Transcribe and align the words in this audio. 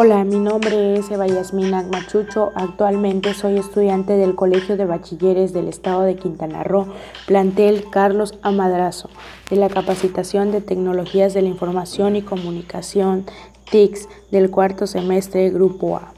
Hola, 0.00 0.22
mi 0.22 0.38
nombre 0.38 0.96
es 0.96 1.10
Eva 1.10 1.26
Yasmina 1.26 1.82
Machucho. 1.82 2.52
Actualmente 2.54 3.34
soy 3.34 3.58
estudiante 3.58 4.12
del 4.12 4.36
Colegio 4.36 4.76
de 4.76 4.84
Bachilleres 4.84 5.52
del 5.52 5.66
Estado 5.66 6.02
de 6.02 6.14
Quintana 6.14 6.62
Roo, 6.62 6.86
plantel 7.26 7.90
Carlos 7.90 8.38
Amadrazo, 8.42 9.10
de 9.50 9.56
la 9.56 9.68
capacitación 9.68 10.52
de 10.52 10.60
Tecnologías 10.60 11.34
de 11.34 11.42
la 11.42 11.48
Información 11.48 12.14
y 12.14 12.22
Comunicación 12.22 13.26
TICS 13.72 14.08
del 14.30 14.52
cuarto 14.52 14.86
semestre 14.86 15.50
Grupo 15.50 15.96
A. 15.96 16.12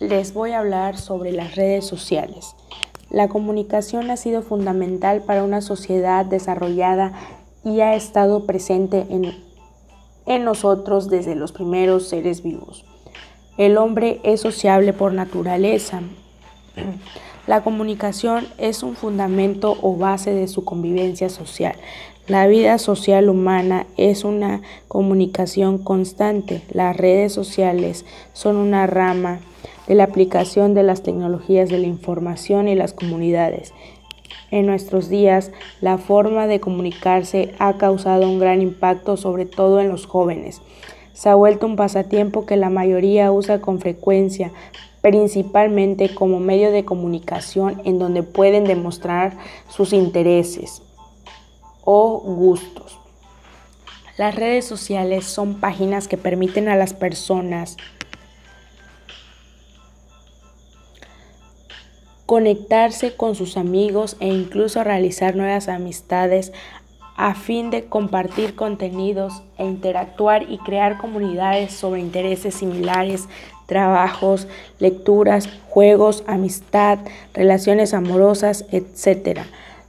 Les 0.00 0.34
voy 0.34 0.50
a 0.50 0.58
hablar 0.58 0.98
sobre 0.98 1.30
las 1.30 1.54
redes 1.54 1.86
sociales. 1.86 2.56
La 3.10 3.28
comunicación 3.28 4.10
ha 4.10 4.16
sido 4.16 4.42
fundamental 4.42 5.22
para 5.22 5.44
una 5.44 5.60
sociedad 5.60 6.26
desarrollada 6.26 7.12
y 7.62 7.80
ha 7.80 7.94
estado 7.94 8.44
presente 8.44 9.06
en 9.08 9.26
en 10.26 10.44
nosotros 10.44 11.08
desde 11.08 11.34
los 11.34 11.52
primeros 11.52 12.08
seres 12.08 12.42
vivos. 12.42 12.84
El 13.58 13.76
hombre 13.76 14.20
es 14.22 14.40
sociable 14.40 14.92
por 14.92 15.12
naturaleza. 15.12 16.00
La 17.46 17.62
comunicación 17.62 18.46
es 18.58 18.82
un 18.82 18.94
fundamento 18.94 19.76
o 19.82 19.96
base 19.96 20.32
de 20.32 20.46
su 20.48 20.64
convivencia 20.64 21.28
social. 21.28 21.74
La 22.28 22.46
vida 22.46 22.78
social 22.78 23.28
humana 23.28 23.86
es 23.96 24.24
una 24.24 24.62
comunicación 24.86 25.78
constante. 25.78 26.62
Las 26.70 26.96
redes 26.96 27.32
sociales 27.32 28.04
son 28.32 28.56
una 28.56 28.86
rama 28.86 29.40
de 29.88 29.96
la 29.96 30.04
aplicación 30.04 30.72
de 30.72 30.84
las 30.84 31.02
tecnologías 31.02 31.68
de 31.68 31.78
la 31.78 31.88
información 31.88 32.68
y 32.68 32.76
las 32.76 32.92
comunidades. 32.92 33.72
En 34.50 34.66
nuestros 34.66 35.08
días, 35.08 35.52
la 35.80 35.98
forma 35.98 36.46
de 36.46 36.60
comunicarse 36.60 37.54
ha 37.58 37.74
causado 37.78 38.28
un 38.28 38.38
gran 38.38 38.62
impacto, 38.62 39.16
sobre 39.16 39.46
todo 39.46 39.80
en 39.80 39.88
los 39.88 40.06
jóvenes. 40.06 40.60
Se 41.12 41.28
ha 41.28 41.34
vuelto 41.34 41.66
un 41.66 41.76
pasatiempo 41.76 42.46
que 42.46 42.56
la 42.56 42.70
mayoría 42.70 43.30
usa 43.30 43.60
con 43.60 43.80
frecuencia, 43.80 44.52
principalmente 45.00 46.14
como 46.14 46.40
medio 46.40 46.70
de 46.72 46.84
comunicación 46.84 47.80
en 47.84 47.98
donde 47.98 48.22
pueden 48.22 48.64
demostrar 48.64 49.36
sus 49.68 49.92
intereses 49.92 50.82
o 51.84 52.18
gustos. 52.20 52.98
Las 54.16 54.34
redes 54.34 54.66
sociales 54.66 55.24
son 55.24 55.60
páginas 55.60 56.06
que 56.06 56.18
permiten 56.18 56.68
a 56.68 56.76
las 56.76 56.92
personas 56.92 57.78
conectarse 62.30 63.16
con 63.16 63.34
sus 63.34 63.56
amigos 63.56 64.16
e 64.20 64.28
incluso 64.28 64.84
realizar 64.84 65.34
nuevas 65.34 65.68
amistades 65.68 66.52
a 67.16 67.34
fin 67.34 67.70
de 67.70 67.86
compartir 67.86 68.54
contenidos 68.54 69.42
e 69.58 69.64
interactuar 69.64 70.48
y 70.48 70.58
crear 70.58 70.98
comunidades 70.98 71.72
sobre 71.72 71.98
intereses 71.98 72.54
similares, 72.54 73.28
trabajos, 73.66 74.46
lecturas, 74.78 75.48
juegos, 75.70 76.22
amistad, 76.28 77.00
relaciones 77.34 77.94
amorosas, 77.94 78.64
etc. 78.70 79.40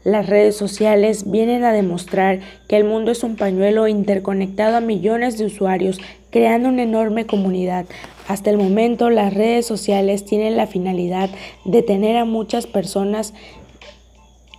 Las 0.03 0.25
redes 0.25 0.57
sociales 0.57 1.29
vienen 1.29 1.63
a 1.63 1.71
demostrar 1.71 2.39
que 2.67 2.75
el 2.75 2.85
mundo 2.85 3.11
es 3.11 3.23
un 3.23 3.35
pañuelo 3.35 3.87
interconectado 3.87 4.77
a 4.77 4.81
millones 4.81 5.37
de 5.37 5.45
usuarios, 5.45 5.99
creando 6.31 6.69
una 6.69 6.81
enorme 6.81 7.27
comunidad. 7.27 7.85
Hasta 8.31 8.49
el 8.49 8.57
momento 8.57 9.09
las 9.09 9.33
redes 9.33 9.65
sociales 9.65 10.23
tienen 10.23 10.55
la 10.55 10.65
finalidad 10.65 11.29
de 11.65 11.81
tener 11.81 12.15
a 12.15 12.23
muchas 12.23 12.65
personas 12.65 13.33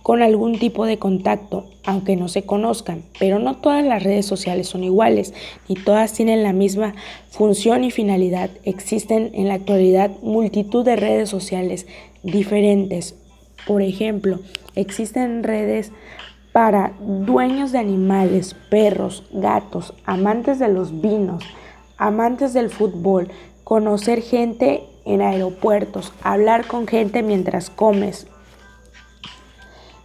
con 0.03 0.21
algún 0.21 0.59
tipo 0.59 0.85
de 0.85 0.99
contacto, 0.99 1.65
aunque 1.83 2.15
no 2.15 2.27
se 2.27 2.43
conozcan, 2.43 3.01
pero 3.17 3.39
no 3.39 3.57
todas 3.57 3.83
las 3.83 4.03
redes 4.03 4.27
sociales 4.27 4.67
son 4.67 4.83
iguales, 4.83 5.33
ni 5.67 5.73
todas 5.75 6.13
tienen 6.13 6.43
la 6.43 6.53
misma 6.53 6.93
función 7.31 7.83
y 7.83 7.89
finalidad. 7.89 8.51
Existen 8.63 9.31
en 9.33 9.47
la 9.47 9.55
actualidad 9.55 10.11
multitud 10.21 10.85
de 10.85 10.95
redes 10.95 11.29
sociales 11.29 11.87
diferentes. 12.21 13.15
Por 13.65 13.81
ejemplo, 13.81 14.39
Existen 14.75 15.43
redes 15.43 15.91
para 16.51 16.93
dueños 16.99 17.71
de 17.71 17.79
animales, 17.79 18.55
perros, 18.69 19.23
gatos, 19.31 19.95
amantes 20.05 20.59
de 20.59 20.67
los 20.67 21.01
vinos, 21.01 21.43
amantes 21.97 22.53
del 22.53 22.69
fútbol, 22.69 23.29
conocer 23.63 24.21
gente 24.21 24.83
en 25.05 25.21
aeropuertos, 25.21 26.13
hablar 26.21 26.67
con 26.67 26.87
gente 26.87 27.23
mientras 27.23 27.69
comes. 27.69 28.27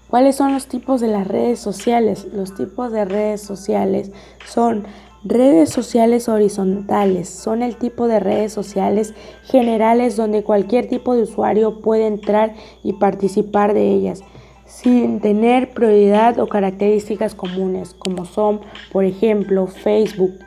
¿Cuáles 0.08 0.36
son 0.36 0.54
los 0.54 0.66
tipos 0.66 1.00
de 1.00 1.08
las 1.08 1.28
redes 1.28 1.58
sociales? 1.58 2.26
Los 2.32 2.54
tipos 2.54 2.92
de 2.92 3.04
redes 3.04 3.42
sociales 3.42 4.10
son 4.46 4.86
redes 5.22 5.70
sociales 5.70 6.28
horizontales. 6.28 7.28
Son 7.28 7.62
el 7.62 7.76
tipo 7.76 8.08
de 8.08 8.18
redes 8.18 8.52
sociales 8.52 9.12
generales 9.44 10.16
donde 10.16 10.42
cualquier 10.42 10.88
tipo 10.88 11.14
de 11.14 11.24
usuario 11.24 11.80
puede 11.80 12.06
entrar 12.06 12.54
y 12.82 12.94
participar 12.94 13.74
de 13.74 13.88
ellas 13.88 14.22
sin 14.64 15.20
tener 15.20 15.72
prioridad 15.72 16.38
o 16.38 16.46
características 16.46 17.34
comunes, 17.34 17.94
como 17.94 18.26
son, 18.26 18.60
por 18.92 19.04
ejemplo, 19.04 19.66
Facebook, 19.66 20.38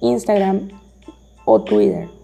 Instagram 0.00 0.70
o 1.44 1.62
Twitter. 1.62 2.17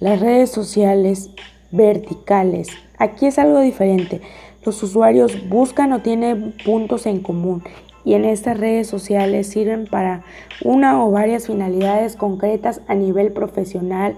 Las 0.00 0.20
redes 0.20 0.50
sociales 0.50 1.30
verticales. 1.72 2.68
Aquí 2.98 3.26
es 3.26 3.38
algo 3.38 3.60
diferente. 3.60 4.20
Los 4.64 4.82
usuarios 4.82 5.48
buscan 5.48 5.92
o 5.92 6.02
tienen 6.02 6.54
puntos 6.64 7.06
en 7.06 7.20
común 7.20 7.64
y 8.04 8.14
en 8.14 8.24
estas 8.24 8.58
redes 8.58 8.86
sociales 8.86 9.48
sirven 9.48 9.86
para 9.86 10.24
una 10.62 11.04
o 11.04 11.10
varias 11.10 11.46
finalidades 11.46 12.16
concretas 12.16 12.80
a 12.86 12.94
nivel 12.94 13.32
profesional, 13.32 14.16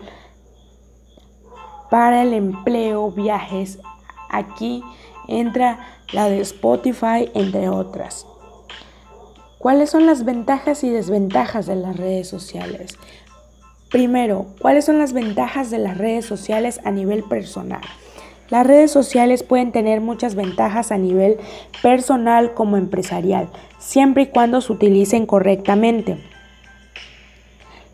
para 1.91 2.22
el 2.22 2.34
empleo, 2.34 3.10
viajes. 3.10 3.78
Aquí 4.28 4.82
entra 5.28 5.80
la 6.12 6.28
de 6.28 6.41
Spotify, 6.41 7.30
entre 7.34 7.68
otras. 7.68 8.26
¿Cuáles 9.58 9.91
son 9.91 10.06
las 10.06 10.24
ventajas 10.24 10.84
y 10.84 10.91
desventajas 10.91 11.66
de 11.66 11.76
las 11.76 11.97
redes 11.97 12.28
sociales? 12.28 12.97
Primero, 13.90 14.46
¿cuáles 14.60 14.84
son 14.84 15.00
las 15.00 15.12
ventajas 15.12 15.68
de 15.72 15.78
las 15.78 15.98
redes 15.98 16.24
sociales 16.24 16.80
a 16.84 16.92
nivel 16.92 17.24
personal? 17.24 17.80
Las 18.48 18.64
redes 18.64 18.92
sociales 18.92 19.42
pueden 19.42 19.72
tener 19.72 20.00
muchas 20.00 20.36
ventajas 20.36 20.92
a 20.92 20.98
nivel 20.98 21.38
personal 21.82 22.54
como 22.54 22.76
empresarial, 22.76 23.48
siempre 23.80 24.24
y 24.24 24.26
cuando 24.26 24.60
se 24.60 24.72
utilicen 24.72 25.26
correctamente. 25.26 26.18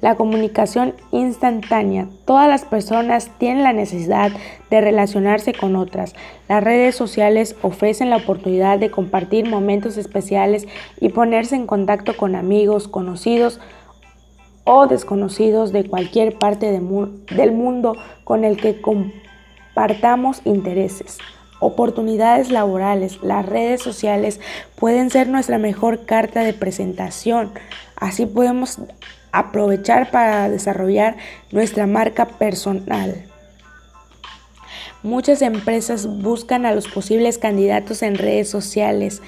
La 0.02 0.16
comunicación 0.16 0.94
instantánea. 1.12 2.08
Todas 2.26 2.46
las 2.46 2.66
personas 2.66 3.30
tienen 3.38 3.64
la 3.64 3.72
necesidad 3.72 4.30
de 4.68 4.80
relacionarse 4.82 5.54
con 5.54 5.76
otras. 5.76 6.14
Las 6.46 6.62
redes 6.62 6.94
sociales 6.94 7.56
ofrecen 7.62 8.10
la 8.10 8.18
oportunidad 8.18 8.78
de 8.78 8.90
compartir 8.90 9.48
momentos 9.48 9.96
especiales 9.96 10.68
y 11.00 11.08
ponerse 11.08 11.56
en 11.56 11.66
contacto 11.66 12.14
con 12.18 12.34
amigos, 12.34 12.86
conocidos 12.86 13.60
o 14.66 14.86
desconocidos 14.86 15.72
de 15.72 15.88
cualquier 15.88 16.38
parte 16.38 16.70
del 16.70 17.52
mundo 17.52 17.96
con 18.24 18.44
el 18.44 18.58
que 18.58 18.82
compartamos 18.82 20.42
intereses 20.44 21.18
oportunidades 21.60 22.50
laborales, 22.50 23.22
las 23.22 23.46
redes 23.46 23.82
sociales 23.82 24.40
pueden 24.76 25.10
ser 25.10 25.28
nuestra 25.28 25.58
mejor 25.58 26.04
carta 26.04 26.40
de 26.40 26.52
presentación. 26.52 27.52
Así 27.96 28.26
podemos 28.26 28.78
aprovechar 29.32 30.10
para 30.10 30.48
desarrollar 30.48 31.16
nuestra 31.50 31.86
marca 31.86 32.26
personal. 32.26 33.24
Muchas 35.02 35.42
empresas 35.42 36.06
buscan 36.06 36.66
a 36.66 36.74
los 36.74 36.88
posibles 36.88 37.38
candidatos 37.38 38.02
en 38.02 38.16
redes 38.16 38.48
sociales, 38.50 39.22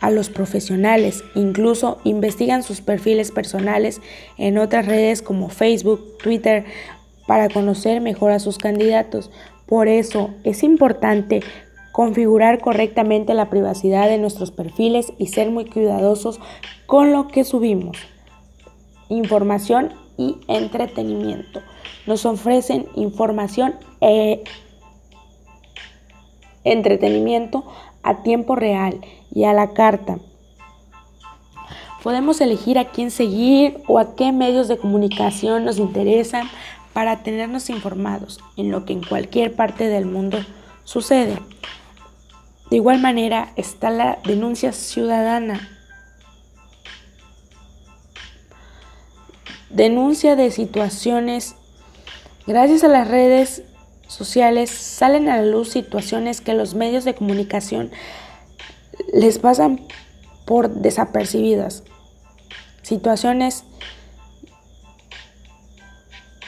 a 0.00 0.10
los 0.10 0.30
profesionales, 0.30 1.24
incluso 1.34 1.98
investigan 2.04 2.62
sus 2.62 2.80
perfiles 2.80 3.30
personales 3.30 4.00
en 4.36 4.58
otras 4.58 4.86
redes 4.86 5.22
como 5.22 5.48
Facebook, 5.48 6.18
Twitter, 6.22 6.64
para 7.26 7.48
conocer 7.48 8.00
mejor 8.00 8.30
a 8.30 8.38
sus 8.38 8.58
candidatos. 8.58 9.30
Por 9.66 9.88
eso 9.88 10.30
es 10.44 10.62
importante 10.62 11.40
configurar 11.92 12.60
correctamente 12.60 13.34
la 13.34 13.50
privacidad 13.50 14.08
de 14.08 14.18
nuestros 14.18 14.50
perfiles 14.50 15.12
y 15.18 15.26
ser 15.26 15.50
muy 15.50 15.66
cuidadosos 15.66 16.40
con 16.86 17.12
lo 17.12 17.28
que 17.28 17.44
subimos 17.44 17.98
información 19.08 19.92
y 20.16 20.36
entretenimiento. 20.48 21.62
Nos 22.06 22.26
ofrecen 22.26 22.86
información 22.94 23.74
e 24.00 24.42
entretenimiento 26.72 27.64
a 28.02 28.22
tiempo 28.22 28.56
real 28.56 29.00
y 29.34 29.44
a 29.44 29.52
la 29.52 29.72
carta. 29.72 30.18
Podemos 32.02 32.40
elegir 32.40 32.78
a 32.78 32.86
quién 32.86 33.10
seguir 33.10 33.82
o 33.88 33.98
a 33.98 34.14
qué 34.14 34.32
medios 34.32 34.68
de 34.68 34.78
comunicación 34.78 35.64
nos 35.64 35.78
interesan 35.78 36.48
para 36.92 37.22
tenernos 37.22 37.70
informados 37.70 38.40
en 38.56 38.70
lo 38.70 38.84
que 38.84 38.92
en 38.92 39.02
cualquier 39.02 39.54
parte 39.54 39.88
del 39.88 40.06
mundo 40.06 40.38
sucede. 40.84 41.38
De 42.70 42.76
igual 42.76 43.00
manera 43.00 43.52
está 43.56 43.90
la 43.90 44.18
denuncia 44.24 44.72
ciudadana 44.72 45.68
denuncia 49.70 50.34
de 50.34 50.50
situaciones 50.50 51.54
Gracias 52.48 52.82
a 52.82 52.88
las 52.88 53.06
redes 53.06 53.62
sociales 54.08 54.70
salen 54.70 55.28
a 55.28 55.36
la 55.36 55.44
luz 55.44 55.70
situaciones 55.70 56.40
que 56.40 56.54
los 56.54 56.74
medios 56.74 57.04
de 57.04 57.14
comunicación 57.14 57.92
les 59.12 59.38
pasan 59.38 59.86
por 60.44 60.70
desapercibidas. 60.70 61.84
Situaciones 62.82 63.64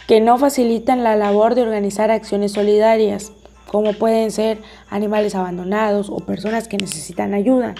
que 0.08 0.20
no 0.20 0.38
facilitan 0.38 1.04
la 1.04 1.14
labor 1.14 1.54
de 1.54 1.62
organizar 1.62 2.10
acciones 2.10 2.52
solidarias, 2.52 3.30
como 3.68 3.92
pueden 3.92 4.32
ser 4.32 4.58
animales 4.88 5.36
abandonados 5.36 6.10
o 6.10 6.16
personas 6.16 6.66
que 6.66 6.78
necesitan 6.78 7.34
ayuda. 7.34 7.76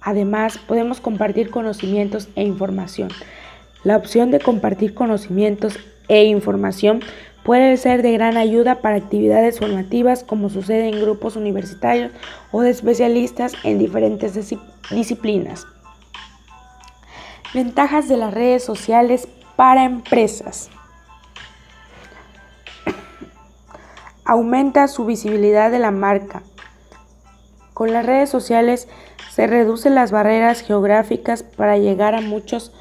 Además, 0.00 0.58
podemos 0.58 1.00
compartir 1.00 1.50
conocimientos 1.50 2.28
e 2.36 2.44
información. 2.44 3.10
La 3.84 3.96
opción 3.96 4.30
de 4.30 4.40
compartir 4.40 4.94
conocimientos 4.94 5.78
e 6.08 6.24
información 6.24 7.00
puede 7.44 7.76
ser 7.76 8.02
de 8.02 8.12
gran 8.12 8.36
ayuda 8.36 8.80
para 8.80 8.96
actividades 8.96 9.58
formativas 9.58 10.24
como 10.24 10.48
sucede 10.48 10.88
en 10.88 11.00
grupos 11.00 11.36
universitarios 11.36 12.12
o 12.50 12.60
de 12.60 12.70
especialistas 12.70 13.54
en 13.64 13.78
diferentes 13.78 14.38
disciplinas. 14.90 15.66
Ventajas 17.54 18.08
de 18.08 18.16
las 18.16 18.32
redes 18.32 18.64
sociales 18.64 19.28
para 19.56 19.84
empresas. 19.84 20.70
Aumenta 24.24 24.88
su 24.88 25.04
visibilidad 25.04 25.70
de 25.70 25.78
la 25.78 25.90
marca. 25.90 26.42
Con 27.74 27.92
las 27.92 28.06
redes 28.06 28.30
sociales 28.30 28.88
se 29.30 29.46
reducen 29.46 29.94
las 29.94 30.12
barreras 30.12 30.60
geográficas 30.60 31.42
para 31.42 31.78
llegar 31.78 32.14
a 32.14 32.20
muchos 32.20 32.72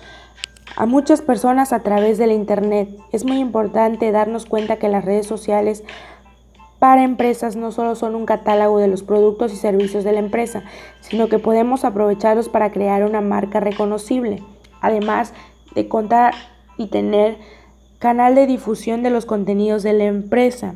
a 0.75 0.85
muchas 0.85 1.21
personas 1.21 1.73
a 1.73 1.79
través 1.79 2.17
del 2.17 2.31
Internet. 2.31 2.89
Es 3.11 3.25
muy 3.25 3.39
importante 3.39 4.11
darnos 4.11 4.45
cuenta 4.45 4.77
que 4.77 4.89
las 4.89 5.05
redes 5.05 5.27
sociales 5.27 5.83
para 6.79 7.03
empresas 7.03 7.55
no 7.55 7.71
solo 7.71 7.95
son 7.95 8.15
un 8.15 8.25
catálogo 8.25 8.79
de 8.79 8.87
los 8.87 9.03
productos 9.03 9.53
y 9.53 9.55
servicios 9.55 10.03
de 10.03 10.13
la 10.13 10.19
empresa, 10.19 10.63
sino 11.01 11.29
que 11.29 11.37
podemos 11.37 11.85
aprovecharlos 11.85 12.49
para 12.49 12.71
crear 12.71 13.03
una 13.03 13.21
marca 13.21 13.59
reconocible, 13.59 14.43
además 14.81 15.33
de 15.75 15.87
contar 15.87 16.33
y 16.77 16.87
tener 16.87 17.37
canal 17.99 18.33
de 18.33 18.47
difusión 18.47 19.03
de 19.03 19.11
los 19.11 19.27
contenidos 19.27 19.83
de 19.83 19.93
la 19.93 20.05
empresa. 20.05 20.75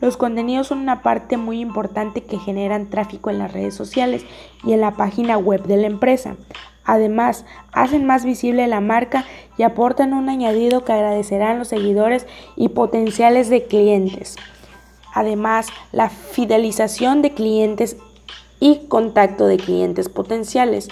Los 0.00 0.16
contenidos 0.16 0.66
son 0.66 0.78
una 0.80 1.02
parte 1.02 1.36
muy 1.36 1.60
importante 1.60 2.24
que 2.24 2.38
generan 2.38 2.90
tráfico 2.90 3.30
en 3.30 3.38
las 3.38 3.52
redes 3.52 3.74
sociales 3.74 4.24
y 4.64 4.72
en 4.72 4.80
la 4.80 4.96
página 4.96 5.38
web 5.38 5.62
de 5.62 5.76
la 5.76 5.86
empresa. 5.86 6.36
Además, 6.86 7.44
hacen 7.72 8.06
más 8.06 8.24
visible 8.24 8.66
la 8.68 8.80
marca 8.80 9.24
y 9.58 9.64
aportan 9.64 10.14
un 10.14 10.28
añadido 10.28 10.84
que 10.84 10.92
agradecerán 10.92 11.58
los 11.58 11.68
seguidores 11.68 12.26
y 12.54 12.68
potenciales 12.68 13.50
de 13.50 13.64
clientes. 13.64 14.36
Además, 15.12 15.66
la 15.90 16.08
fidelización 16.08 17.22
de 17.22 17.32
clientes 17.32 17.96
y 18.60 18.86
contacto 18.86 19.46
de 19.46 19.56
clientes 19.56 20.08
potenciales. 20.08 20.88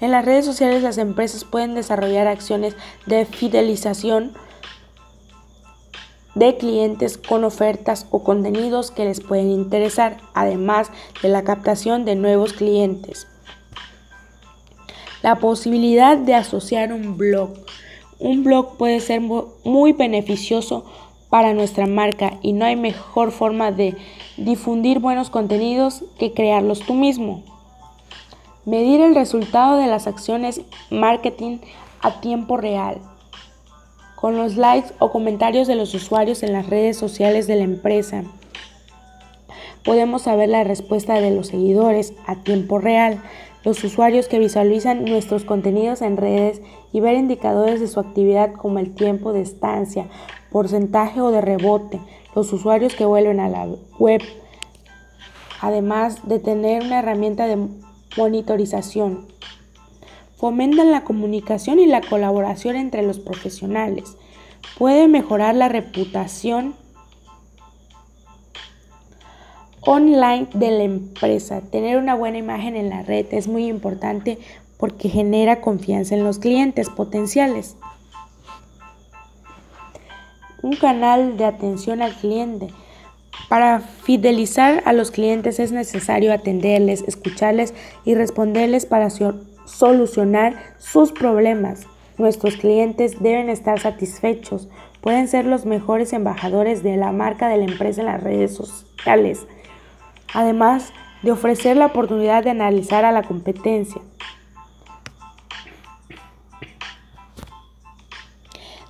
En 0.00 0.10
las 0.10 0.24
redes 0.24 0.44
sociales 0.44 0.82
las 0.82 0.98
empresas 0.98 1.44
pueden 1.44 1.74
desarrollar 1.74 2.26
acciones 2.26 2.76
de 3.06 3.24
fidelización 3.24 4.32
de 6.34 6.56
clientes 6.56 7.18
con 7.18 7.44
ofertas 7.44 8.06
o 8.10 8.22
contenidos 8.22 8.90
que 8.90 9.04
les 9.04 9.20
pueden 9.20 9.50
interesar, 9.50 10.18
además 10.34 10.90
de 11.22 11.28
la 11.28 11.42
captación 11.42 12.04
de 12.04 12.14
nuevos 12.14 12.52
clientes. 12.52 13.26
La 15.22 15.36
posibilidad 15.40 16.16
de 16.16 16.34
asociar 16.34 16.92
un 16.92 17.16
blog. 17.16 17.50
Un 18.20 18.44
blog 18.44 18.76
puede 18.76 19.00
ser 19.00 19.20
muy 19.20 19.92
beneficioso 19.92 20.84
para 21.28 21.54
nuestra 21.54 21.86
marca 21.86 22.38
y 22.40 22.52
no 22.52 22.64
hay 22.64 22.76
mejor 22.76 23.32
forma 23.32 23.72
de 23.72 23.96
difundir 24.36 25.00
buenos 25.00 25.28
contenidos 25.28 26.04
que 26.18 26.32
crearlos 26.32 26.80
tú 26.80 26.94
mismo. 26.94 27.42
Medir 28.64 29.00
el 29.00 29.14
resultado 29.14 29.76
de 29.76 29.88
las 29.88 30.06
acciones 30.06 30.60
marketing 30.90 31.58
a 32.00 32.20
tiempo 32.20 32.56
real. 32.56 32.98
Con 34.14 34.36
los 34.36 34.56
likes 34.56 34.92
o 35.00 35.10
comentarios 35.10 35.66
de 35.66 35.74
los 35.74 35.94
usuarios 35.94 36.42
en 36.42 36.52
las 36.52 36.68
redes 36.68 36.96
sociales 36.96 37.46
de 37.46 37.56
la 37.56 37.64
empresa, 37.64 38.24
podemos 39.84 40.22
saber 40.22 40.48
la 40.48 40.64
respuesta 40.64 41.20
de 41.20 41.30
los 41.30 41.48
seguidores 41.48 42.12
a 42.26 42.36
tiempo 42.36 42.78
real 42.78 43.22
los 43.68 43.84
usuarios 43.84 44.28
que 44.28 44.38
visualizan 44.38 45.04
nuestros 45.04 45.44
contenidos 45.44 46.00
en 46.00 46.16
redes 46.16 46.62
y 46.90 47.00
ver 47.00 47.18
indicadores 47.18 47.80
de 47.80 47.86
su 47.86 48.00
actividad 48.00 48.54
como 48.54 48.78
el 48.78 48.94
tiempo 48.94 49.34
de 49.34 49.42
estancia, 49.42 50.06
porcentaje 50.50 51.20
o 51.20 51.30
de 51.30 51.42
rebote, 51.42 52.00
los 52.34 52.50
usuarios 52.50 52.94
que 52.94 53.04
vuelven 53.04 53.40
a 53.40 53.50
la 53.50 53.68
web, 53.98 54.22
además 55.60 56.26
de 56.26 56.38
tener 56.38 56.82
una 56.82 57.00
herramienta 57.00 57.46
de 57.46 57.68
monitorización. 58.16 59.26
Fomentan 60.38 60.90
la 60.90 61.04
comunicación 61.04 61.78
y 61.78 61.84
la 61.84 62.00
colaboración 62.00 62.74
entre 62.74 63.02
los 63.02 63.18
profesionales. 63.18 64.16
Puede 64.78 65.08
mejorar 65.08 65.54
la 65.54 65.68
reputación 65.68 66.74
online 69.88 70.48
de 70.52 70.70
la 70.70 70.82
empresa. 70.82 71.62
Tener 71.62 71.96
una 71.96 72.14
buena 72.14 72.36
imagen 72.36 72.76
en 72.76 72.90
la 72.90 73.02
red 73.02 73.24
es 73.30 73.48
muy 73.48 73.68
importante 73.68 74.36
porque 74.76 75.08
genera 75.08 75.62
confianza 75.62 76.14
en 76.14 76.24
los 76.24 76.38
clientes 76.38 76.90
potenciales. 76.90 77.74
Un 80.62 80.76
canal 80.76 81.38
de 81.38 81.46
atención 81.46 82.02
al 82.02 82.12
cliente. 82.12 82.68
Para 83.48 83.80
fidelizar 83.80 84.82
a 84.84 84.92
los 84.92 85.10
clientes 85.10 85.58
es 85.58 85.72
necesario 85.72 86.34
atenderles, 86.34 87.02
escucharles 87.08 87.72
y 88.04 88.14
responderles 88.14 88.84
para 88.84 89.08
solucionar 89.64 90.54
sus 90.76 91.12
problemas. 91.12 91.86
Nuestros 92.18 92.56
clientes 92.56 93.22
deben 93.22 93.48
estar 93.48 93.80
satisfechos, 93.80 94.68
pueden 95.00 95.28
ser 95.28 95.46
los 95.46 95.64
mejores 95.64 96.12
embajadores 96.12 96.82
de 96.82 96.98
la 96.98 97.10
marca 97.12 97.48
de 97.48 97.56
la 97.56 97.64
empresa 97.64 98.02
en 98.02 98.08
las 98.08 98.22
redes 98.22 98.54
sociales 98.54 99.46
además 100.34 100.92
de 101.22 101.32
ofrecer 101.32 101.76
la 101.76 101.86
oportunidad 101.86 102.44
de 102.44 102.50
analizar 102.50 103.04
a 103.04 103.12
la 103.12 103.22
competencia. 103.22 104.00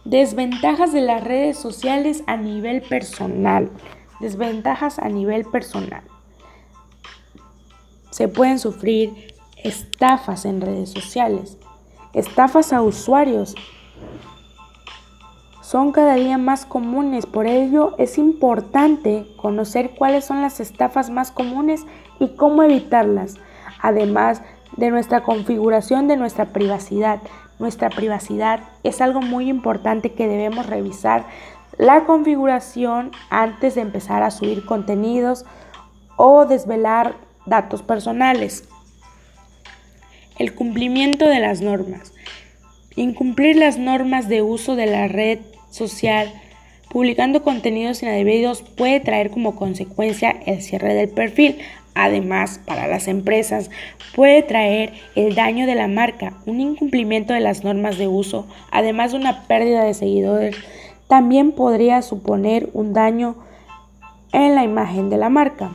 Desventajas 0.05 0.93
de 0.93 1.03
las 1.03 1.23
redes 1.23 1.59
sociales 1.59 2.23
a 2.27 2.37
nivel 2.37 2.83
personal. 2.83 3.71
Desventajas 4.21 4.99
a 4.99 5.09
nivel 5.09 5.45
personal. 5.45 6.03
Se 8.11 8.27
pueden 8.27 8.59
sufrir 8.59 9.35
estafas 9.63 10.45
en 10.45 10.61
redes 10.61 10.91
sociales, 10.91 11.59
estafas 12.15 12.73
a 12.73 12.81
usuarios 12.83 13.55
son 15.69 15.93
cada 15.93 16.15
día 16.15 16.39
más 16.39 16.65
comunes, 16.65 17.27
por 17.27 17.47
ello 17.47 17.95
es 17.99 18.17
importante 18.17 19.27
conocer 19.37 19.91
cuáles 19.91 20.25
son 20.25 20.41
las 20.41 20.61
estafas 20.61 21.11
más 21.11 21.31
comunes 21.31 21.85
y 22.19 22.29
cómo 22.37 22.63
evitarlas, 22.63 23.35
además 23.83 24.41
de 24.79 24.89
nuestra 24.89 25.23
configuración 25.23 26.09
de 26.09 26.17
nuestra 26.17 26.55
privacidad. 26.55 27.21
Nuestra 27.59 27.91
privacidad 27.91 28.61
es 28.83 29.03
algo 29.03 29.21
muy 29.21 29.51
importante 29.51 30.15
que 30.15 30.27
debemos 30.27 30.65
revisar 30.65 31.27
la 31.77 32.07
configuración 32.07 33.11
antes 33.29 33.75
de 33.75 33.83
empezar 33.83 34.23
a 34.23 34.31
subir 34.31 34.65
contenidos 34.65 35.45
o 36.17 36.47
desvelar 36.47 37.17
datos 37.45 37.83
personales. 37.83 38.67
El 40.39 40.55
cumplimiento 40.55 41.27
de 41.27 41.41
las 41.41 41.61
normas. 41.61 42.15
Incumplir 42.97 43.57
las 43.57 43.77
normas 43.77 44.31
de 44.31 44.41
uso 44.41 44.75
de 44.75 44.87
la 44.87 45.07
red 45.07 45.39
social, 45.71 46.33
publicando 46.91 47.43
contenidos 47.43 48.03
inadebidos 48.03 48.63
puede 48.63 49.01
traer 49.01 49.31
como 49.31 49.57
consecuencia 49.57 50.31
el 50.47 50.63
cierre 50.63 50.95
del 50.95 51.09
perfil. 51.09 51.59
Además, 51.95 52.61
para 52.65 52.87
las 52.87 53.09
empresas 53.09 53.71
puede 54.15 54.43
traer 54.43 54.93
el 55.17 55.35
daño 55.35 55.67
de 55.67 55.75
la 55.75 55.89
marca, 55.89 56.35
un 56.47 56.61
incumplimiento 56.61 57.35
de 57.35 57.41
las 57.41 57.65
normas 57.65 57.99
de 57.99 58.07
uso, 58.07 58.47
además 58.71 59.13
de 59.13 59.19
una 59.19 59.47
pérdida 59.49 59.85
de 59.85 59.95
seguidores. 59.95 60.57
También 61.09 61.53
podría 61.53 62.03
suponer 62.03 62.71
un 62.73 62.93
daño 62.93 63.37
en 64.33 64.55
la 64.55 64.63
imagen 64.63 65.11
de 65.11 65.17
la 65.17 65.29
marca. 65.29 65.73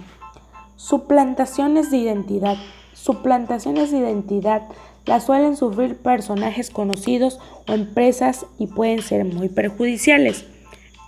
Suplantaciones 0.76 1.92
de 1.92 1.98
identidad. 1.98 2.58
Suplantaciones 2.94 3.92
de 3.92 3.98
identidad 3.98 4.64
las 5.06 5.26
suelen 5.26 5.58
sufrir 5.58 5.98
personajes 5.98 6.70
conocidos 6.70 7.40
o 7.68 7.74
empresas 7.74 8.46
y 8.58 8.68
pueden 8.68 9.02
ser 9.02 9.26
muy 9.26 9.50
perjudiciales. 9.50 10.46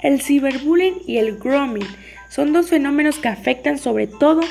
El 0.02 0.22
ciberbullying 0.22 1.02
y 1.08 1.18
el 1.18 1.38
grooming 1.38 1.88
son 2.30 2.54
dos 2.54 2.70
fenómenos 2.70 3.18
que 3.20 3.30
afectan 3.30 3.78
sobre 3.78 4.08
todo 4.08 4.42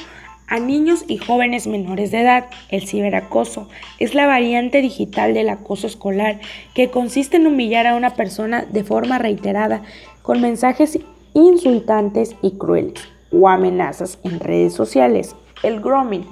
a 0.46 0.58
niños 0.58 1.04
y 1.08 1.18
jóvenes 1.18 1.66
menores 1.66 2.10
de 2.10 2.20
edad. 2.20 2.46
El 2.68 2.86
ciberacoso 2.86 3.68
es 3.98 4.14
la 4.14 4.26
variante 4.26 4.80
digital 4.82 5.34
del 5.34 5.48
acoso 5.48 5.86
escolar 5.86 6.40
que 6.74 6.90
consiste 6.90 7.36
en 7.36 7.46
humillar 7.46 7.86
a 7.86 7.96
una 7.96 8.10
persona 8.10 8.64
de 8.64 8.84
forma 8.84 9.18
reiterada 9.18 9.82
con 10.22 10.40
mensajes 10.40 10.98
insultantes 11.34 12.36
y 12.42 12.52
crueles 12.52 13.08
o 13.32 13.48
amenazas 13.48 14.18
en 14.24 14.40
redes 14.40 14.72
sociales. 14.72 15.34
El 15.62 15.80
grooming. 15.80 16.26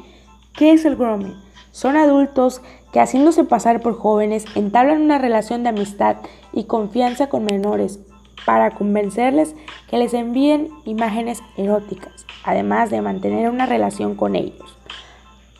¿Qué 0.54 0.72
es 0.72 0.84
el 0.84 0.96
grooming? 0.96 1.34
Son 1.72 1.96
adultos 1.96 2.60
que 2.92 3.00
haciéndose 3.00 3.44
pasar 3.44 3.80
por 3.80 3.98
jóvenes 3.98 4.44
entablan 4.54 5.02
una 5.02 5.18
relación 5.18 5.62
de 5.62 5.70
amistad 5.70 6.16
y 6.52 6.64
confianza 6.64 7.28
con 7.28 7.44
menores 7.44 7.98
para 8.46 8.70
convencerles 8.72 9.54
que 9.88 9.98
les 9.98 10.14
envíen 10.14 10.68
imágenes 10.84 11.40
eróticas, 11.56 12.26
además 12.44 12.90
de 12.90 13.00
mantener 13.00 13.50
una 13.50 13.66
relación 13.66 14.14
con 14.14 14.36
ellos. 14.36 14.76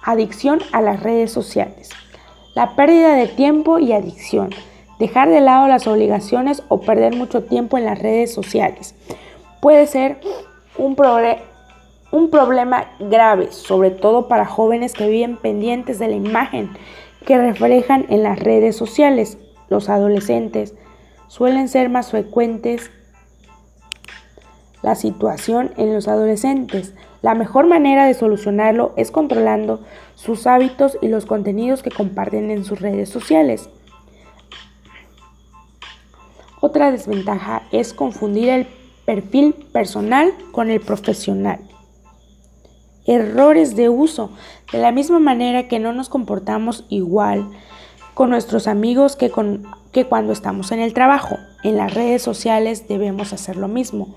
Adicción 0.03 0.61
a 0.73 0.83
las 0.83 1.03
redes 1.03 1.33
sociales. 1.33 1.91
La 2.55 2.77
pérdida 2.77 3.15
de 3.15 3.29
tiempo 3.29 3.79
y 3.79 3.93
adicción. 3.93 4.51
Dejar 4.99 5.31
de 5.31 5.41
lado 5.41 5.67
las 5.67 5.87
obligaciones 5.87 6.63
o 6.69 6.81
perder 6.81 7.17
mucho 7.17 7.43
tiempo 7.45 7.79
en 7.79 7.87
las 7.87 7.99
redes 7.99 8.33
sociales 8.33 8.95
puede 9.61 9.87
ser 9.87 10.21
un, 10.77 10.97
un 12.13 12.31
problema 12.31 12.93
grave, 13.01 13.51
sobre 13.51 13.91
todo 13.91 14.29
para 14.29 14.45
jóvenes 14.45 14.93
que 14.93 15.09
viven 15.09 15.37
pendientes 15.37 15.99
de 15.99 16.09
la 16.09 16.15
imagen 16.15 16.71
que 17.27 17.39
reflejan 17.39 18.07
en 18.11 18.23
las 18.23 18.39
redes 18.39 18.77
sociales. 18.77 19.39
Los 19.69 19.89
adolescentes 19.89 20.75
suelen 21.27 21.69
ser 21.69 21.89
más 21.89 22.11
frecuentes 22.11 22.91
la 24.83 24.95
situación 24.95 25.73
en 25.77 25.95
los 25.95 26.07
adolescentes. 26.07 26.95
La 27.23 27.35
mejor 27.35 27.67
manera 27.67 28.07
de 28.07 28.15
solucionarlo 28.15 28.93
es 28.97 29.11
controlando 29.11 29.81
sus 30.15 30.47
hábitos 30.47 30.99
y 31.01 31.09
los 31.09 31.25
contenidos 31.25 31.83
que 31.83 31.91
comparten 31.91 32.51
en 32.51 32.65
sus 32.65 32.81
redes 32.81 33.09
sociales. 33.09 33.71
Otra 36.61 36.91
desventaja 36.91 37.63
es 37.73 37.95
confundir 37.95 38.49
el 38.51 38.67
perfil 39.07 39.55
personal 39.73 40.33
con 40.53 40.69
el 40.69 40.81
profesional. 40.81 41.61
Errores 43.07 43.77
de 43.77 43.89
uso. 43.89 44.31
De 44.73 44.79
la 44.79 44.93
misma 44.93 45.19
manera 45.19 45.69
que 45.69 45.79
no 45.79 45.93
nos 45.93 46.09
comportamos 46.09 46.85
igual 46.89 47.49
con 48.15 48.31
nuestros 48.31 48.67
amigos 48.67 49.17
que, 49.17 49.31
con, 49.31 49.67
que 49.93 50.05
cuando 50.05 50.33
estamos 50.33 50.73
en 50.73 50.81
el 50.81 50.95
trabajo. 50.95 51.37
En 51.63 51.77
las 51.77 51.95
redes 51.95 52.23
sociales 52.23 52.89
debemos 52.89 53.33
hacer 53.33 53.57
lo 53.57 53.69
mismo. 53.69 54.15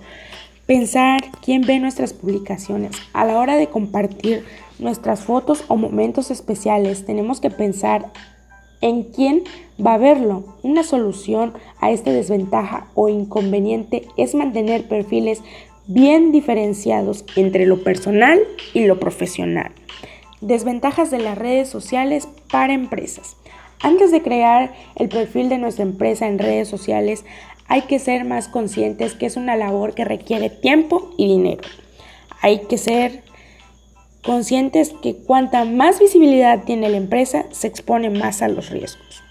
Pensar 0.65 1.22
quién 1.44 1.62
ve 1.62 1.80
nuestras 1.80 2.13
publicaciones. 2.13 2.96
A 3.13 3.25
la 3.25 3.38
hora 3.38 3.56
de 3.56 3.68
compartir 3.68 4.44
nuestras 4.80 5.22
fotos 5.22 5.63
o 5.68 5.75
momentos 5.75 6.32
especiales, 6.32 7.06
tenemos 7.06 7.39
que 7.39 7.51
pensar 7.51 8.12
en 8.82 9.04
quién 9.04 9.44
va 9.84 9.94
a 9.94 10.00
verlo. 10.00 10.58
Una 10.63 10.84
solución 10.84 11.54
a 11.80 11.92
esta 11.92 12.12
desventaja 12.12 12.88
o 12.96 13.10
inconveniente 13.10 14.08
es 14.18 14.36
mantener 14.36 14.88
perfiles 14.88 15.42
bien 15.88 16.32
diferenciados 16.32 17.25
entre 17.36 17.65
lo 17.65 17.84
personal 17.84 18.39
y 18.74 18.86
lo 18.86 19.00
profesional. 19.00 19.72
Desventajas 20.42 21.12
de 21.12 21.20
las 21.20 21.38
redes 21.38 21.70
sociales 21.70 22.27
para 22.51 22.74
empresas. 22.74 23.38
Antes 23.82 24.12
de 24.12 24.22
crear 24.22 24.74
el 24.96 25.10
perfil 25.10 25.50
de 25.50 25.58
nuestra 25.58 25.84
empresa 25.84 26.27
en 26.27 26.39
redes 26.39 26.68
sociales, 26.68 27.25
hay 27.68 27.84
que 27.84 28.00
ser 28.00 28.25
más 28.25 28.48
conscientes 28.48 29.13
que 29.13 29.25
es 29.25 29.38
una 29.38 29.56
labor 29.56 29.94
que 29.94 30.06
requiere 30.06 30.50
tiempo 30.50 31.13
y 31.18 31.27
dinero. 31.27 31.63
Hay 32.42 32.60
que 32.68 32.77
ser 32.77 33.24
conscientes 34.24 34.94
que 35.01 35.15
cuanta 35.15 35.65
más 35.65 36.00
visibilidad 36.00 36.63
tiene 36.63 36.89
la 36.89 36.98
empresa, 36.98 37.46
se 37.51 37.68
expone 37.68 38.10
más 38.10 38.42
a 38.42 38.48
los 38.48 38.70
riesgos. 38.70 39.24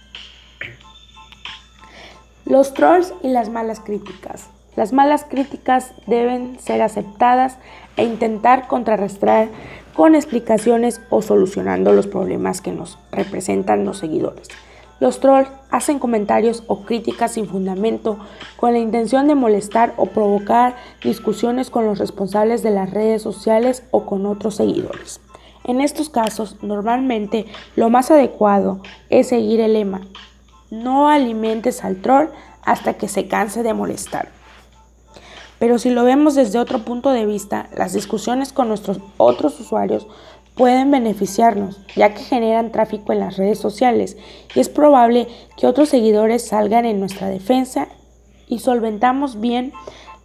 Los 2.44 2.74
trolls 2.74 3.12
y 3.22 3.28
las 3.28 3.48
malas 3.48 3.80
críticas. 3.80 4.48
Las 4.76 4.92
malas 4.92 5.24
críticas 5.24 5.92
deben 6.06 6.58
ser 6.58 6.82
aceptadas 6.82 7.58
e 7.96 8.04
intentar 8.04 8.66
contrarrestar 8.66 9.48
con 9.94 10.14
explicaciones 10.14 11.00
o 11.10 11.22
solucionando 11.22 11.92
los 11.92 12.08
problemas 12.08 12.60
que 12.60 12.72
nos 12.72 12.98
representan 13.12 13.84
los 13.84 13.98
seguidores. 13.98 14.48
Los 15.00 15.20
trolls 15.20 15.48
hacen 15.70 15.98
comentarios 15.98 16.64
o 16.66 16.82
críticas 16.84 17.32
sin 17.32 17.46
fundamento 17.46 18.18
con 18.56 18.72
la 18.72 18.78
intención 18.78 19.28
de 19.28 19.34
molestar 19.34 19.92
o 19.96 20.06
provocar 20.06 20.76
discusiones 21.02 21.70
con 21.70 21.84
los 21.84 21.98
responsables 21.98 22.62
de 22.62 22.70
las 22.70 22.90
redes 22.90 23.22
sociales 23.22 23.84
o 23.90 24.06
con 24.06 24.26
otros 24.26 24.56
seguidores. 24.56 25.20
En 25.64 25.80
estos 25.80 26.10
casos, 26.10 26.56
normalmente 26.62 27.46
lo 27.74 27.90
más 27.90 28.10
adecuado 28.10 28.80
es 29.08 29.28
seguir 29.28 29.60
el 29.60 29.74
lema, 29.74 30.02
no 30.70 31.08
alimentes 31.08 31.84
al 31.84 31.96
troll 31.96 32.28
hasta 32.62 32.94
que 32.94 33.08
se 33.08 33.28
canse 33.28 33.62
de 33.62 33.74
molestar. 33.74 34.28
Pero 35.58 35.78
si 35.78 35.90
lo 35.90 36.04
vemos 36.04 36.34
desde 36.34 36.58
otro 36.58 36.84
punto 36.84 37.10
de 37.10 37.26
vista, 37.26 37.68
las 37.76 37.92
discusiones 37.92 38.52
con 38.52 38.68
nuestros 38.68 38.98
otros 39.16 39.58
usuarios 39.60 40.06
pueden 40.54 40.90
beneficiarnos, 40.90 41.80
ya 41.96 42.14
que 42.14 42.22
generan 42.22 42.70
tráfico 42.70 43.12
en 43.12 43.20
las 43.20 43.36
redes 43.36 43.58
sociales 43.58 44.16
y 44.54 44.60
es 44.60 44.68
probable 44.68 45.26
que 45.56 45.66
otros 45.66 45.88
seguidores 45.88 46.46
salgan 46.46 46.84
en 46.84 47.00
nuestra 47.00 47.28
defensa 47.28 47.88
y 48.46 48.60
solventamos 48.60 49.40
bien 49.40 49.72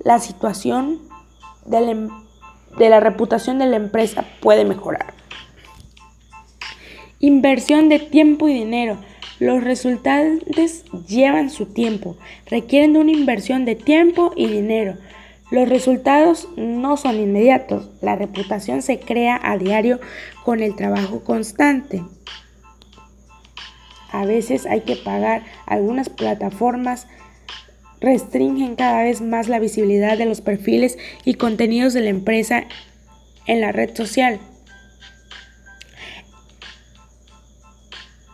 la 0.03 0.19
situación 0.19 0.99
de 1.65 1.81
la, 1.81 1.91
em, 1.91 2.09
de 2.77 2.89
la 2.89 2.99
reputación 2.99 3.59
de 3.59 3.65
la 3.65 3.77
empresa 3.77 4.25
puede 4.39 4.65
mejorar. 4.65 5.13
Inversión 7.19 7.89
de 7.89 7.99
tiempo 7.99 8.47
y 8.47 8.53
dinero. 8.53 8.97
Los 9.39 9.63
resultados 9.63 10.39
llevan 11.07 11.49
su 11.49 11.65
tiempo, 11.65 12.17
requieren 12.45 12.93
de 12.93 12.99
una 12.99 13.11
inversión 13.11 13.65
de 13.65 13.75
tiempo 13.75 14.31
y 14.35 14.47
dinero. 14.47 14.95
Los 15.51 15.67
resultados 15.67 16.47
no 16.57 16.95
son 16.95 17.19
inmediatos, 17.19 17.89
la 18.01 18.15
reputación 18.15 18.83
se 18.83 18.99
crea 18.99 19.39
a 19.41 19.57
diario 19.57 19.99
con 20.45 20.61
el 20.61 20.75
trabajo 20.75 21.23
constante. 21.23 22.03
A 24.11 24.25
veces 24.25 24.67
hay 24.67 24.81
que 24.81 24.95
pagar, 24.95 25.43
algunas 25.65 26.09
plataformas 26.09 27.07
restringen 27.99 28.75
cada 28.75 29.03
vez 29.03 29.21
más 29.21 29.47
la 29.47 29.59
visibilidad 29.59 30.17
de 30.19 30.25
los 30.25 30.41
perfiles 30.41 30.99
y 31.25 31.33
contenidos 31.33 31.93
de 31.93 32.01
la 32.01 32.09
empresa 32.09 32.65
en 33.47 33.61
la 33.61 33.71
red 33.71 33.95
social. 33.95 34.39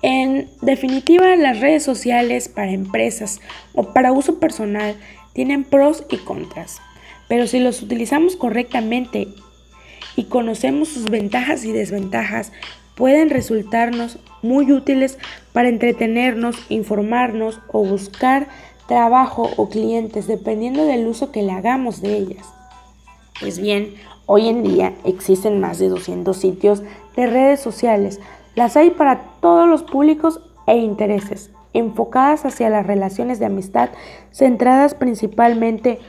En 0.01 0.50
definitiva, 0.62 1.36
las 1.38 1.62
redes 1.62 1.84
sociales 1.84 2.50
para 2.50 2.72
empresas 2.72 3.39
o 3.74 3.93
para 3.93 4.12
uso 4.12 4.39
personal 4.39 4.95
tienen 5.34 5.63
pros 5.63 6.03
y 6.10 6.17
contras. 6.17 6.81
Pero 7.27 7.48
si 7.48 7.60
los 7.60 7.82
utilizamos 7.82 8.36
correctamente 8.36 9.27
y 10.15 10.25
conocemos 10.25 10.89
sus 10.89 11.05
ventajas 11.05 11.65
y 11.65 11.72
desventajas, 11.72 12.51
pueden 12.96 13.29
resultarnos 13.29 14.20
muy 14.41 14.72
útiles 14.72 15.17
para 15.53 15.70
entretenernos, 15.70 16.58
informarnos 16.70 17.60
o 17.72 17.84
buscar 17.84 18.48
trabajo 18.88 19.50
o 19.58 19.70
clientes 19.70 20.27
dependiendo 20.27 20.86
del 20.86 21.08
uso 21.08 21.32
que 21.32 21.41
le 21.41 21.51
hagamos 21.51 22.01
de 22.01 22.17
ellas. 22.17 22.46
Pues 23.39 23.60
bien, 23.60 23.96
hoy 24.25 24.48
en 24.48 24.63
día 24.63 24.94
existen 25.03 25.60
más 25.60 25.79
de 25.79 25.89
200 25.89 26.38
sitios 26.38 26.84
de 27.15 27.27
redes 27.27 27.60
sociales. 27.60 28.20
Las 28.55 28.77
hay 28.77 28.91
para 28.91 29.22
todos 29.41 29.67
los 29.67 29.84
públicos 29.84 30.39
e 30.67 30.77
intereses, 30.77 31.51
enfocadas 31.74 32.46
hacia 32.46 32.70
las 32.70 32.88
relaciones 32.88 33.39
de 33.39 33.48
amistad, 33.48 33.89
centradas 34.32 34.94
principalmente 34.94 36.00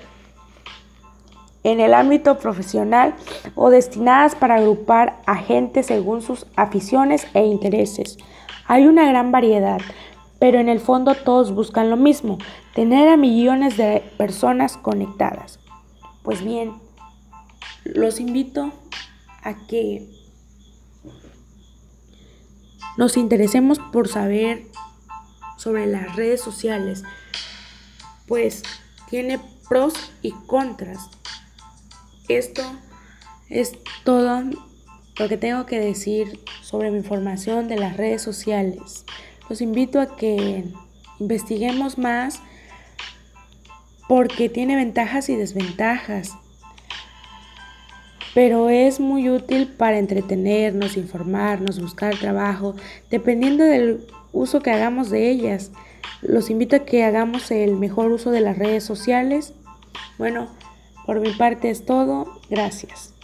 en 1.66 1.80
el 1.80 1.94
ámbito 1.94 2.38
profesional 2.38 3.16
o 3.56 3.70
destinadas 3.70 4.36
para 4.36 4.54
agrupar 4.54 5.20
a 5.26 5.34
gente 5.34 5.82
según 5.82 6.22
sus 6.22 6.46
aficiones 6.54 7.26
e 7.34 7.44
intereses. 7.44 8.18
Hay 8.68 8.86
una 8.86 9.08
gran 9.08 9.32
variedad, 9.32 9.80
pero 10.38 10.60
en 10.60 10.68
el 10.68 10.78
fondo 10.78 11.16
todos 11.16 11.52
buscan 11.52 11.90
lo 11.90 11.96
mismo, 11.96 12.38
tener 12.72 13.08
a 13.08 13.16
millones 13.16 13.76
de 13.76 14.00
personas 14.16 14.76
conectadas. 14.76 15.58
Pues 16.22 16.44
bien, 16.44 16.74
los 17.84 18.20
invito 18.20 18.70
a 19.42 19.66
que 19.66 20.06
nos 22.96 23.16
interesemos 23.16 23.80
por 23.80 24.06
saber 24.06 24.68
sobre 25.56 25.86
las 25.88 26.14
redes 26.14 26.40
sociales, 26.40 27.02
pues 28.28 28.62
tiene 29.10 29.40
pros 29.68 30.12
y 30.22 30.30
contras. 30.46 31.10
Esto 32.28 32.62
es 33.48 33.72
todo 34.04 34.42
lo 35.18 35.28
que 35.28 35.36
tengo 35.36 35.64
que 35.66 35.78
decir 35.78 36.40
sobre 36.62 36.90
mi 36.90 36.98
información 36.98 37.68
de 37.68 37.76
las 37.76 37.96
redes 37.96 38.22
sociales. 38.22 39.04
Los 39.48 39.60
invito 39.60 40.00
a 40.00 40.16
que 40.16 40.64
investiguemos 41.20 41.98
más 41.98 42.40
porque 44.08 44.48
tiene 44.48 44.76
ventajas 44.76 45.28
y 45.28 45.36
desventajas. 45.36 46.32
Pero 48.34 48.68
es 48.68 49.00
muy 49.00 49.30
útil 49.30 49.68
para 49.68 49.98
entretenernos, 49.98 50.96
informarnos, 50.96 51.80
buscar 51.80 52.18
trabajo, 52.18 52.74
dependiendo 53.10 53.64
del 53.64 54.06
uso 54.32 54.60
que 54.60 54.70
hagamos 54.70 55.10
de 55.10 55.30
ellas. 55.30 55.70
Los 56.20 56.50
invito 56.50 56.76
a 56.76 56.80
que 56.80 57.04
hagamos 57.04 57.50
el 57.50 57.76
mejor 57.76 58.10
uso 58.10 58.30
de 58.30 58.40
las 58.40 58.58
redes 58.58 58.84
sociales 58.84 59.54
Bueno, 60.18 60.48
por 61.06 61.20
mi 61.20 61.32
parte 61.32 61.70
es 61.70 61.86
todo. 61.86 62.40
Gracias. 62.50 63.15